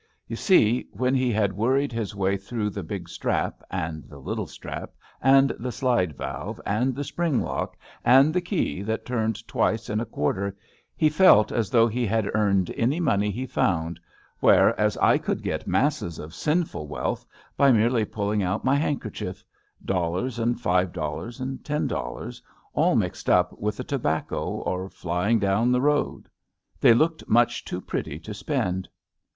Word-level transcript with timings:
You 0.27 0.35
see, 0.35 0.87
when 0.93 1.13
he 1.13 1.31
had 1.31 1.53
worried 1.53 1.91
€4 1.91 1.93
ABAFT 1.93 1.93
THE 1.93 1.93
FUNNEL 1.93 2.01
his 2.01 2.15
way 2.15 2.37
through 2.37 2.69
the 2.71 2.81
big 2.83 3.07
strap, 3.07 3.61
and 3.69 4.03
the 4.09 4.17
little 4.17 4.47
strap, 4.47 4.93
and 5.21 5.51
the 5.59 5.71
slide 5.71 6.15
valve, 6.17 6.59
and 6.65 6.95
the 6.95 7.03
spring 7.03 7.39
lock, 7.39 7.77
and 8.03 8.33
the 8.33 8.41
tey 8.41 8.81
that 8.81 9.05
turned 9.05 9.47
twice 9.47 9.89
and 9.89 10.01
a 10.01 10.05
quarter, 10.07 10.57
he 10.95 11.07
felt 11.07 11.51
as 11.51 11.69
though 11.69 11.87
he 11.87 12.07
had 12.07 12.31
earned 12.35 12.71
any 12.75 12.99
money 12.99 13.29
he 13.29 13.45
found, 13.45 13.99
where 14.39 14.75
as 14.79 14.97
I 14.97 15.19
could 15.19 15.43
get 15.43 15.67
masses 15.67 16.17
of 16.17 16.33
sinful 16.33 16.87
wealth 16.87 17.23
by 17.55 17.71
merely 17.71 18.03
pulling 18.03 18.41
out 18.41 18.65
my 18.65 18.77
handkerchief— 18.77 19.43
dollars 19.85 20.39
and 20.39 20.59
five 20.59 20.93
dol 20.93 21.17
lars 21.17 21.39
and 21.39 21.63
ten 21.63 21.85
dollars, 21.85 22.41
all 22.73 22.95
mixed 22.95 23.29
up 23.29 23.55
with 23.59 23.77
the 23.77 23.83
to 23.83 23.99
bacco 23.99 24.63
or 24.65 24.89
flying 24.89 25.37
down 25.37 25.71
the 25.71 25.79
road. 25.81 26.27
They 26.79 26.95
looked 26.95 27.29
much 27.29 27.63
too 27.63 27.79
pretty 27.79 28.17
to 28.21 28.33
spend. 28.33 28.89